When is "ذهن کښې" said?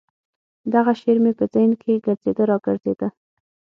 1.53-1.95